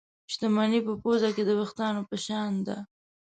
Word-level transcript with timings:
شتمني 0.31 0.79
په 0.87 0.93
پوزه 1.01 1.29
کې 1.35 1.43
د 1.45 1.51
وېښتانو 1.59 2.01
په 2.09 2.15
شان 2.25 2.51
ده. 2.67 2.77